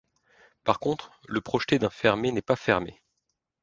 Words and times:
Par 0.63 0.79
contre, 0.79 1.11
le 1.27 1.41
projeté 1.41 1.77
d'un 1.77 1.91
fermé 1.91 2.31
n'est 2.31 2.41
pas 2.41 2.55
fermé. 2.55 3.03